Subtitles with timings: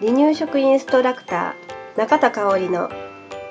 [0.00, 2.90] 離乳食インストラクター中田香織の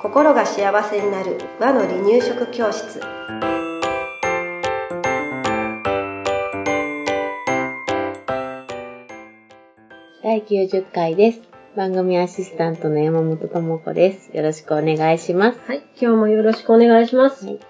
[0.00, 3.00] 心が幸せになる和の離乳食教室
[10.22, 11.40] 第90回です。
[11.76, 14.36] 番組アシスタントの山本智子です。
[14.36, 15.60] よろしくお願いします。
[15.66, 17.60] はい今日もよろしくお願いします、はい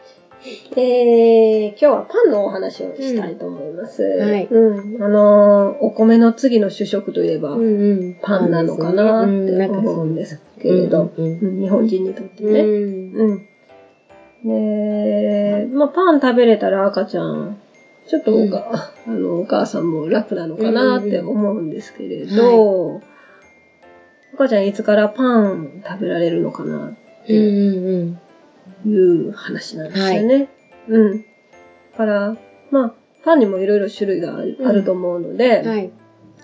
[0.76, 4.46] えー、今日はパンのお話をしたいと思います、んはい。
[4.46, 8.16] うん、あのーお米の次の主食といえば、んうん。
[8.22, 11.60] パンなのかなって思うんですけれど、うんうんうん。
[11.60, 13.12] 日本人にとってうん。
[13.12, 13.18] ね。
[14.44, 15.68] うん。
[15.68, 17.58] で、まあ、パン食べれたら赤ちゃん、
[18.06, 23.00] ちょっとおか、あの、お母さんも楽なのかなって思うんですけれど、
[24.34, 26.96] 赤ちゃんいつからパン食べられるのかな
[27.28, 28.18] うんうん
[28.86, 30.48] いう話なんですよね。
[30.88, 31.18] うん。
[31.18, 31.24] だ
[31.96, 32.36] から、
[32.70, 35.68] まあ、パンにもいろいろ種類がある,、と思うので、うん。
[35.68, 35.90] はい。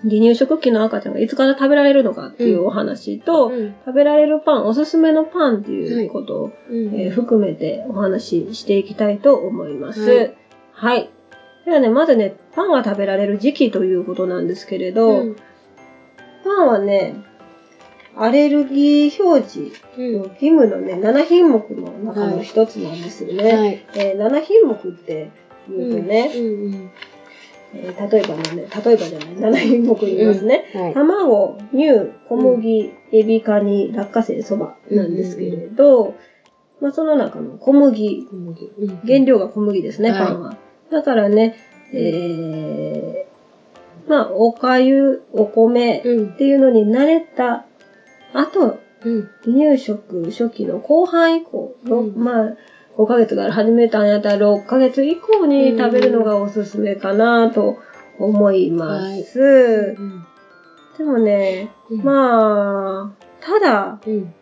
[0.03, 10.01] 離乳食期の赤ちゃんがいつから食べられるのかっていうお話と、うん食べられるパン、おすすめのパンっていうことを、うんえー含めてお話ししていきたいと思います。
[10.01, 10.29] は
[10.73, 11.09] はいい。
[11.65, 15.35] ではね、まずね、パンが食べられる時期ということなんですけれど、うん
[16.43, 17.15] パンはね、
[18.15, 23.53] アレルギー表示うんの義務のね、7品目の中の一つなんですよね。
[23.53, 23.85] はい。
[23.95, 25.31] えー7品目って
[25.69, 26.91] 言うとね、うん
[27.75, 30.71] えー例えばのね、例えばじゃない、7品目言いますね。
[30.75, 30.93] うんはい。
[30.93, 36.15] 卵、乳、小麦、エビ、カニ、落花生、そばなんですけれど、
[36.81, 40.57] まあその中の小麦、小麦うん原料が小麦ですね、はいパンは。
[40.91, 41.55] だからね、
[41.93, 47.65] えー、まあおかゆ、お米うんっていうのに慣れた
[48.33, 49.29] 後、うん。
[49.43, 52.15] 離乳食初期の後半以降の、うん。
[52.15, 52.57] まあ
[52.97, 57.77] 5ヶ月から始めたんやったら6ヶ月以降に食べるのがおすすめかなと
[58.19, 59.95] 思います。
[59.97, 60.25] うん。
[60.97, 62.03] でもね、うん。
[62.03, 64.33] まあ、ただ、うん。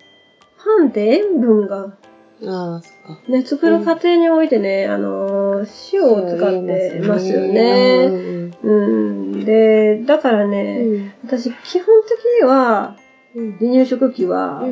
[0.58, 1.96] パンって塩分が、
[2.44, 3.32] ああ、そっか。
[3.32, 8.06] ね、作る過程においてね、あのー、塩を使ってますよね。
[8.06, 8.72] うんう
[9.38, 9.46] ん。
[9.46, 11.14] で、だからね、うん。
[11.24, 13.01] 私、基本的には、うん
[13.36, 14.64] 離乳食期は、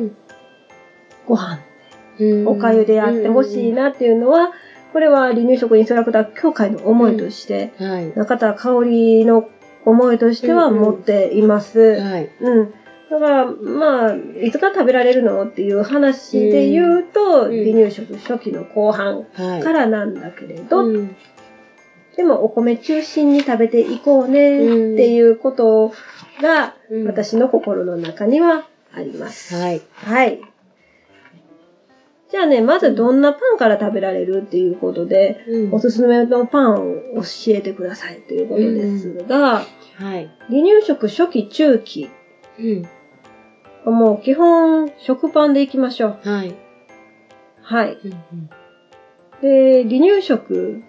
[1.26, 1.58] ご飯、
[2.18, 4.52] うんおかゆでやってほしいなっていうのは、
[4.92, 7.90] これは離乳食インストラクター協会の思いとして、うん。
[7.90, 8.12] はい。
[8.14, 9.48] 中田香織の
[9.84, 12.00] 思いとしては持っています。
[12.00, 12.30] はい。
[12.40, 12.74] うん。
[13.10, 19.62] だから、まあ、いつから食べられるのっていう話で言うと、うん離乳食初期の後半はい。
[19.62, 21.16] からなんだけれど、うん
[22.16, 24.60] でもお米中心に食べていこうねっ
[24.96, 25.94] ていうこと
[26.40, 29.54] が、うん私の心の中にはあります。
[29.54, 29.80] はい。
[29.94, 30.40] はい。
[32.30, 36.76] じゃあね、まずどんなパンから食べられるっていうことで、うんおすすめのパンを
[37.16, 39.64] 教えてくださいということですが、
[39.96, 40.30] はい。
[40.48, 42.08] 離乳食初期中期、
[42.58, 43.92] うん。
[43.92, 46.28] もう基本食パンでいきましょう。
[46.28, 46.54] はい。
[47.62, 47.98] はい。
[48.04, 48.50] うん
[49.42, 50.82] で、離乳食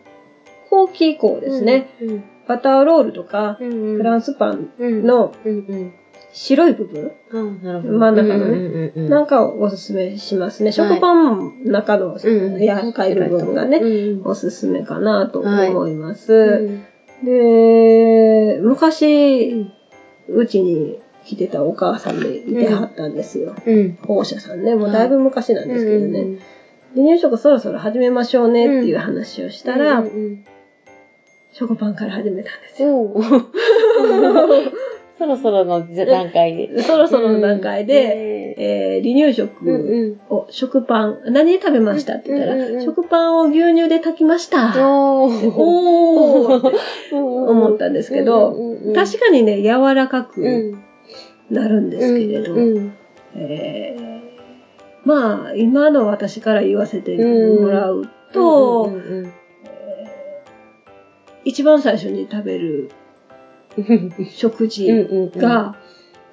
[0.70, 1.90] 後期以降ですね、。
[2.02, 2.24] うん。
[2.52, 3.98] バターロールとか、うん。
[3.98, 5.34] フランスパンンの。
[6.34, 7.12] 白い部分？
[7.32, 10.68] 真ん中のねなんかをおすすめしますね。
[10.68, 16.62] はい食パンの中のうん柔らかい部分がね、うんおすすめかなと思いまうす。
[16.62, 16.86] ん
[17.26, 19.68] で、昔、
[20.30, 23.54] うちに来てたお母さんでいてはったんですよ。
[23.66, 23.98] うん。
[24.08, 24.76] 保護者さんね。
[24.76, 26.20] もうだいぶ昔なんですけどね。
[26.20, 26.40] うん
[26.94, 30.04] 離乳食そろそろ始めましょうねっていう話をしたら、
[31.60, 33.12] うんうん食パンから始めたんですよ。
[35.18, 36.82] そろそろの段階で。
[36.82, 40.20] そろそろの段階で、えー離乳食うんうん。
[40.30, 42.82] を、食パン、何で食べましたって言ったら、うんうんうん。
[42.82, 44.72] 食パンを牛乳で炊きました。
[44.78, 45.54] おー。
[45.56, 46.72] おー
[47.12, 48.56] 思思ったんですけど、
[48.96, 50.84] 確かにね、柔らかくうん。
[51.52, 52.94] なるんですけれど、うん
[53.36, 54.22] えー
[55.04, 58.98] まあ、今の私から言わせてもらうと、うんう
[59.28, 59.34] ん
[61.46, 62.90] 一番最初に食べる
[63.78, 65.76] うん食事うんうんが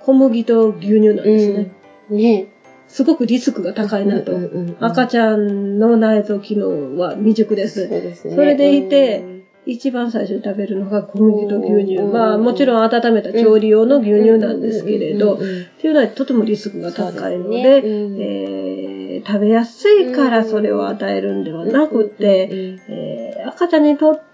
[0.00, 1.72] 小麦と牛乳なんですね。
[2.10, 2.52] ね。
[2.86, 4.32] すごくリスクが高いなと。
[4.32, 7.90] うんうんうん赤ちゃんの内臓機能は未熟でそうす。
[7.90, 8.34] ですね。
[8.34, 11.96] それでいて一番最初に食べるのが小麦と牛乳。
[11.96, 15.66] うんまあもちろん温めた調理用の牛乳なんですけれど、っうんうんうん。
[15.80, 22.48] ていうのはとてもリスクが高いのそうで、えー食べやすいからそれを与えるんではなくて、
[22.88, 24.28] えー赤ちゃんにとって、うん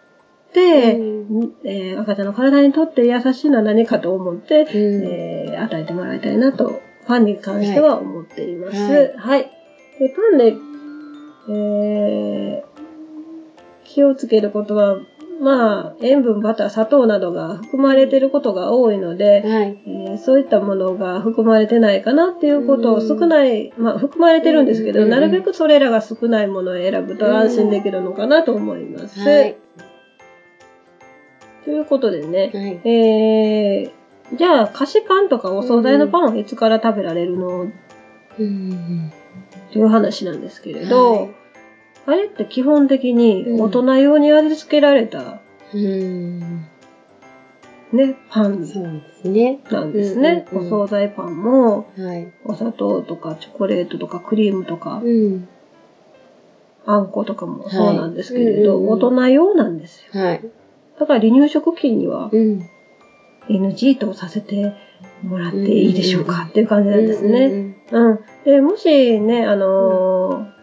[0.60, 4.68] えー赤ちゃんの体にとって優しいのは何かと思って、うん
[5.06, 8.76] えー与えてもらいたいなと、パンに関しては思っています。
[8.76, 9.50] はいはい。
[9.98, 10.56] でパンで、
[11.50, 12.74] えー
[13.84, 14.96] 気をつけることは、
[15.40, 19.82] まあ、塩分、バター、砂糖などが含まれてることが多いので、はい。
[19.86, 29.20] えーそういったものが含まれてないかなっていうことをうん少ない、まあ含まれてるんですけど、うんなるべくそれらが少ないものを選ぶと安心できるのかなと思います。
[29.20, 29.56] はい。
[31.64, 32.88] ということでね、はい。
[32.88, 37.68] えー、じゃあ菓子パンとかお惣菜のパンはいつから食べられるの？
[38.38, 39.12] うん。
[39.70, 41.30] っていう話なんですけれど、はい
[42.06, 45.40] あれって基本的に大人用に味付けられた
[45.72, 46.66] うん。
[47.92, 49.60] ね、パンそうですね。
[49.70, 50.46] なんですね。
[50.52, 52.30] お惣菜パンも、はい。
[52.44, 55.48] お砂糖とかチョコレートとかクリームとか、うん。
[56.84, 60.22] あんことかもそうなんですけれど、はいうんうんうん大人用なんですよ。
[60.22, 60.44] はい。
[60.98, 62.68] だから離乳食期にはうん。
[63.48, 64.72] NG とさせて
[65.22, 67.48] もらっていいでしょうかっていう感じなんですね。
[67.48, 67.76] ね。
[67.92, 68.18] うん。
[68.44, 70.54] で、もしね、あのー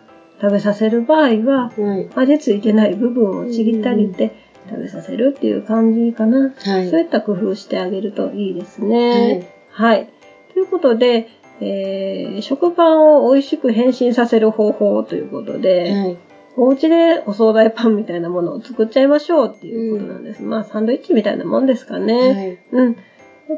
[0.42, 2.10] 食べさせる場合は、はい。
[2.16, 4.31] 味付いてない部分をちぎってあげて
[4.68, 6.50] 食べさせるっていう感じかな。
[6.50, 6.89] はい。
[6.89, 9.39] そういった工夫してあげるといいですはね。
[9.42, 9.45] い。
[9.69, 10.10] はい。
[10.51, 11.28] ということで、
[11.60, 16.18] えー食パンを美味しく変身させる方法ということで、はい。
[16.57, 20.44] お家でお惣菜パンみたいなものを作っちゃいましょうっていうことなんです。
[20.44, 22.13] まあ、サンドイッチみたいなもんですかね。
[22.13, 22.59] はい。
[22.71, 22.95] うん。
[22.95, 23.01] だ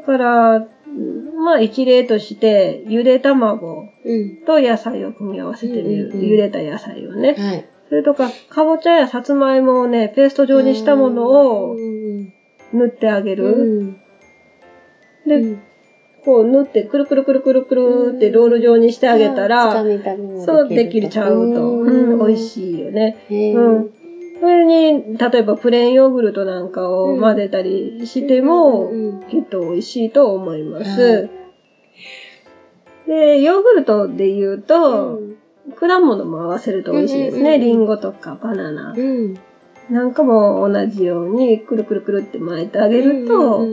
[0.04, 4.36] から、うんまあ、一例として、ゆで卵うん。
[4.46, 6.06] と野菜を組み合わせてみる。
[6.06, 7.34] うんうんうん茹でた野菜をね。
[7.34, 7.64] はい。
[7.88, 12.32] それとか、かぼちゃやさつまいもをね、ペースト状にしたものをうん。
[12.72, 13.44] 塗ってあげる。
[13.44, 13.92] うん。
[15.26, 15.62] で、うん
[16.24, 19.84] こう塗って、くるくるくるくるくるってロール状にしてあげたつら、
[20.44, 21.68] そうできちゃうと。
[21.80, 22.48] うん、美味い。
[22.48, 23.16] しいよね。
[23.30, 23.90] うん。
[24.40, 31.00] それに、例えばプレーンヨーグルトなんかを混ぜたりしても、うんきっと美味しいと思います。
[31.00, 31.30] はい
[33.06, 35.36] で、ヨーグルトで言うと、うん
[35.76, 37.42] 果物も合わせると美味しいですね。
[37.42, 39.34] うんうんうんリンゴとかバナナうん。
[39.88, 43.66] なんかも同じようにくるくるくるって巻いてあげると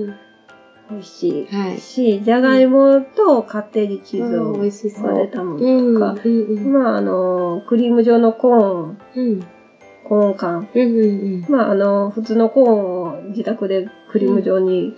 [0.91, 1.77] 美味しはい。
[1.77, 5.93] いし、じゃがいもとカッテージチーズを混ぜたもうん。
[5.93, 6.21] のとか、
[6.69, 9.45] まああの、クリーム状のコーン、うん。
[10.03, 10.67] コーン缶。
[11.49, 14.93] まああの、普通のコーンを自宅でクリーム状に、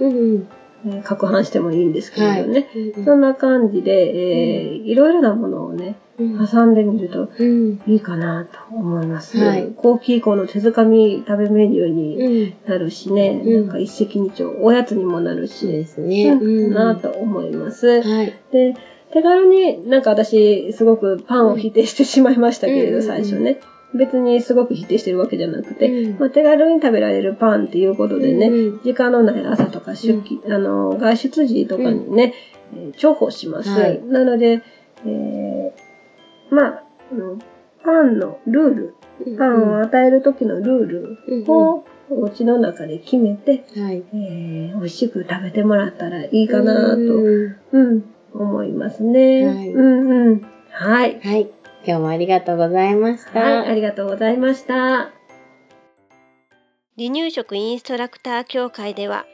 [0.85, 2.69] えー攪拌してもいいんですけれどね。
[2.95, 3.06] うん。
[3.06, 7.81] そんな感じで、えーいろいろなものをね、うん挟んでみるとうん。
[7.88, 9.38] いいかなと思います。
[9.38, 12.53] はいコーヒー粉の手づかみ食べメニューにうん。
[12.69, 16.30] なるしね、うんなんか一石二鳥、おやつにもなるし、ですね。
[16.31, 18.01] うんなぁと思います。
[18.01, 18.33] はい。
[18.51, 18.75] で、
[19.12, 23.59] 手軽に、なんか私、すごくパンを否定してしまいましたけれど、うん最初ね。
[23.95, 32.33] 別にすごく否定してるわけじゃなくて、うんまあ、手軽に食べられるパンっていうことでね、うん時間のない朝とか出勤、あの、外出時とかにね、
[32.75, 33.69] えー重宝します。
[33.69, 34.63] はいなので、
[35.05, 37.39] えーまあ、うん
[37.83, 38.95] パンのルール、
[39.37, 44.03] パンを与える時のルールをお家の中で決めて、はい。
[44.13, 48.03] えー美味しく食べてもらったらいいかなと、うんうん、
[48.33, 49.45] 思いますね。
[49.45, 50.41] はいうんうん。
[50.71, 51.19] はい。
[51.19, 51.49] はい。
[51.85, 53.39] 今日もありがとうございました。
[53.39, 55.12] はい、ありがとうございました。
[56.95, 59.25] 離乳食インストラクター協会では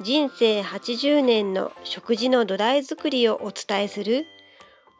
[0.00, 4.24] 人生80年の食事の土台作りをお伝えする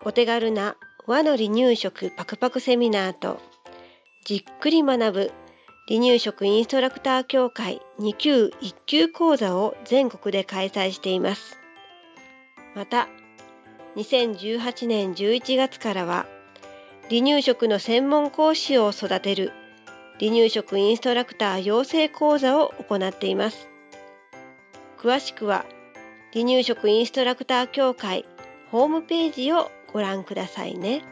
[0.05, 0.76] お手軽な
[1.06, 3.41] 和の離乳食パクパクセミナーと
[4.25, 5.32] じっくり学ぶ
[5.88, 11.59] 離乳食インストラクター協会2級1級講座を全国で開催しています。
[12.75, 13.09] また
[13.97, 16.26] 2018年11月からは
[17.11, 19.53] 離乳食の専門講師を育てる
[20.21, 23.69] 離乳食インストラクター養成講座を行っています。
[24.99, 25.65] 詳しくは
[26.35, 28.27] 離乳食インストラクター協会
[28.71, 31.03] ホームページをご覧くださいね。